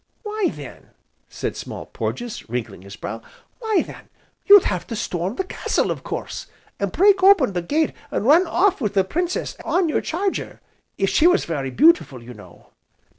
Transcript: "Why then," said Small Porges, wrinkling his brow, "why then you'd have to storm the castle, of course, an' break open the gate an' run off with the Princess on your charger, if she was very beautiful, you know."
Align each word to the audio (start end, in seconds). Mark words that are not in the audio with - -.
"Why 0.23 0.49
then," 0.51 0.89
said 1.29 1.55
Small 1.55 1.85
Porges, 1.85 2.49
wrinkling 2.49 2.81
his 2.81 2.95
brow, 2.95 3.21
"why 3.59 3.83
then 3.85 4.09
you'd 4.47 4.63
have 4.63 4.87
to 4.87 4.95
storm 4.95 5.35
the 5.35 5.43
castle, 5.43 5.91
of 5.91 6.01
course, 6.01 6.47
an' 6.79 6.89
break 6.89 7.21
open 7.21 7.53
the 7.53 7.61
gate 7.61 7.93
an' 8.09 8.23
run 8.23 8.47
off 8.47 8.81
with 8.81 8.95
the 8.95 9.03
Princess 9.03 9.55
on 9.63 9.89
your 9.89 10.01
charger, 10.01 10.59
if 10.97 11.11
she 11.11 11.27
was 11.27 11.45
very 11.45 11.69
beautiful, 11.69 12.23
you 12.23 12.33
know." 12.33 12.71